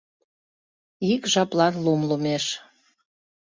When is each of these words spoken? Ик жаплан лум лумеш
Ик 1.13 1.23
жаплан 1.31 1.73
лум 1.83 2.01
лумеш 2.09 2.45